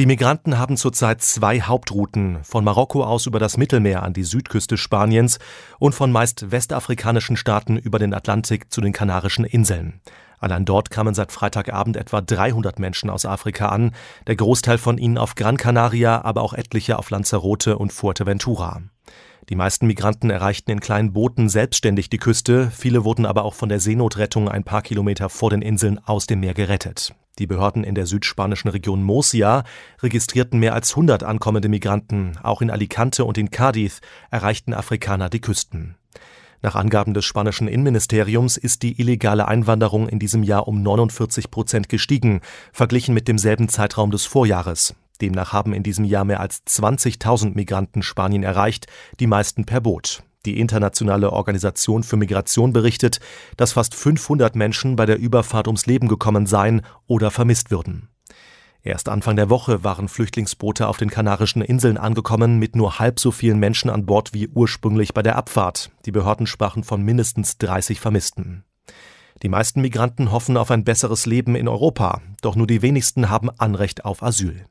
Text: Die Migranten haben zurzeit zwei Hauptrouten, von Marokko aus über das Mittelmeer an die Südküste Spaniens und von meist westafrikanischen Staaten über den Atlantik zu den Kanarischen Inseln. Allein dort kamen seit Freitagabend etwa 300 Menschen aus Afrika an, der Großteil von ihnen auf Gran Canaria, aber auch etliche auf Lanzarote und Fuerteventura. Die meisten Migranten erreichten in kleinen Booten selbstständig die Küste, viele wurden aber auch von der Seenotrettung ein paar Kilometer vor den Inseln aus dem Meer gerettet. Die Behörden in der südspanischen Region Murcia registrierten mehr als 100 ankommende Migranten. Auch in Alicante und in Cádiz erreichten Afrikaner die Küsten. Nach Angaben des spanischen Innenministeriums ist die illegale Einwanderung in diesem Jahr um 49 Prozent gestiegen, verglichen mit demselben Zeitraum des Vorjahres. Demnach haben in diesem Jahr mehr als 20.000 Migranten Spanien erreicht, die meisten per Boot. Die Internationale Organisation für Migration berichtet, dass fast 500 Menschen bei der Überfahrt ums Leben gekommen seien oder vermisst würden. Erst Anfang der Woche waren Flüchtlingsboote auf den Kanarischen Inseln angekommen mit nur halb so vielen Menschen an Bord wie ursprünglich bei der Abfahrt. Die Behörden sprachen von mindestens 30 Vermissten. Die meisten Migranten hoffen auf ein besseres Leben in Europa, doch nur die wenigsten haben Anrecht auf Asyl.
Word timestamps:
Die 0.00 0.06
Migranten 0.06 0.56
haben 0.56 0.78
zurzeit 0.78 1.20
zwei 1.20 1.60
Hauptrouten, 1.60 2.42
von 2.42 2.64
Marokko 2.64 3.04
aus 3.04 3.26
über 3.26 3.38
das 3.38 3.58
Mittelmeer 3.58 4.02
an 4.02 4.14
die 4.14 4.22
Südküste 4.22 4.78
Spaniens 4.78 5.38
und 5.78 5.94
von 5.94 6.10
meist 6.10 6.50
westafrikanischen 6.50 7.36
Staaten 7.36 7.76
über 7.76 7.98
den 7.98 8.14
Atlantik 8.14 8.72
zu 8.72 8.80
den 8.80 8.94
Kanarischen 8.94 9.44
Inseln. 9.44 10.00
Allein 10.38 10.64
dort 10.64 10.88
kamen 10.88 11.12
seit 11.12 11.32
Freitagabend 11.32 11.98
etwa 11.98 12.22
300 12.22 12.78
Menschen 12.78 13.10
aus 13.10 13.26
Afrika 13.26 13.68
an, 13.68 13.94
der 14.26 14.36
Großteil 14.36 14.78
von 14.78 14.96
ihnen 14.96 15.18
auf 15.18 15.34
Gran 15.34 15.58
Canaria, 15.58 16.24
aber 16.24 16.40
auch 16.40 16.54
etliche 16.54 16.98
auf 16.98 17.10
Lanzarote 17.10 17.76
und 17.76 17.92
Fuerteventura. 17.92 18.80
Die 19.50 19.54
meisten 19.54 19.86
Migranten 19.86 20.30
erreichten 20.30 20.70
in 20.70 20.80
kleinen 20.80 21.12
Booten 21.12 21.50
selbstständig 21.50 22.08
die 22.08 22.16
Küste, 22.16 22.70
viele 22.74 23.04
wurden 23.04 23.26
aber 23.26 23.44
auch 23.44 23.52
von 23.52 23.68
der 23.68 23.80
Seenotrettung 23.80 24.48
ein 24.48 24.64
paar 24.64 24.80
Kilometer 24.80 25.28
vor 25.28 25.50
den 25.50 25.60
Inseln 25.60 25.98
aus 25.98 26.26
dem 26.26 26.40
Meer 26.40 26.54
gerettet. 26.54 27.12
Die 27.38 27.46
Behörden 27.46 27.84
in 27.84 27.94
der 27.94 28.06
südspanischen 28.06 28.68
Region 28.68 29.02
Murcia 29.02 29.64
registrierten 30.02 30.58
mehr 30.58 30.74
als 30.74 30.90
100 30.92 31.22
ankommende 31.22 31.68
Migranten. 31.68 32.36
Auch 32.42 32.60
in 32.60 32.70
Alicante 32.70 33.24
und 33.24 33.38
in 33.38 33.50
Cádiz 33.50 34.00
erreichten 34.30 34.74
Afrikaner 34.74 35.30
die 35.30 35.40
Küsten. 35.40 35.96
Nach 36.62 36.74
Angaben 36.74 37.14
des 37.14 37.24
spanischen 37.24 37.68
Innenministeriums 37.68 38.58
ist 38.58 38.82
die 38.82 39.00
illegale 39.00 39.48
Einwanderung 39.48 40.08
in 40.08 40.18
diesem 40.18 40.42
Jahr 40.42 40.68
um 40.68 40.82
49 40.82 41.50
Prozent 41.50 41.88
gestiegen, 41.88 42.42
verglichen 42.72 43.14
mit 43.14 43.28
demselben 43.28 43.70
Zeitraum 43.70 44.10
des 44.10 44.26
Vorjahres. 44.26 44.94
Demnach 45.22 45.52
haben 45.54 45.72
in 45.72 45.82
diesem 45.82 46.04
Jahr 46.04 46.24
mehr 46.24 46.40
als 46.40 46.62
20.000 46.66 47.54
Migranten 47.54 48.02
Spanien 48.02 48.42
erreicht, 48.42 48.86
die 49.20 49.26
meisten 49.26 49.64
per 49.64 49.80
Boot. 49.80 50.22
Die 50.46 50.58
Internationale 50.58 51.32
Organisation 51.32 52.02
für 52.02 52.16
Migration 52.16 52.72
berichtet, 52.72 53.20
dass 53.58 53.72
fast 53.72 53.94
500 53.94 54.56
Menschen 54.56 54.96
bei 54.96 55.04
der 55.04 55.18
Überfahrt 55.18 55.66
ums 55.68 55.84
Leben 55.84 56.08
gekommen 56.08 56.46
seien 56.46 56.80
oder 57.06 57.30
vermisst 57.30 57.70
würden. 57.70 58.08
Erst 58.82 59.10
Anfang 59.10 59.36
der 59.36 59.50
Woche 59.50 59.84
waren 59.84 60.08
Flüchtlingsboote 60.08 60.88
auf 60.88 60.96
den 60.96 61.10
Kanarischen 61.10 61.60
Inseln 61.60 61.98
angekommen 61.98 62.58
mit 62.58 62.74
nur 62.74 62.98
halb 62.98 63.20
so 63.20 63.30
vielen 63.30 63.58
Menschen 63.58 63.90
an 63.90 64.06
Bord 64.06 64.32
wie 64.32 64.48
ursprünglich 64.48 65.12
bei 65.12 65.22
der 65.22 65.36
Abfahrt. 65.36 65.90
Die 66.06 66.12
Behörden 66.12 66.46
sprachen 66.46 66.84
von 66.84 67.02
mindestens 67.02 67.58
30 67.58 68.00
Vermissten. 68.00 68.64
Die 69.42 69.50
meisten 69.50 69.82
Migranten 69.82 70.32
hoffen 70.32 70.56
auf 70.56 70.70
ein 70.70 70.84
besseres 70.84 71.26
Leben 71.26 71.54
in 71.54 71.68
Europa, 71.68 72.22
doch 72.40 72.56
nur 72.56 72.66
die 72.66 72.80
wenigsten 72.80 73.28
haben 73.28 73.50
Anrecht 73.50 74.06
auf 74.06 74.22
Asyl. 74.22 74.64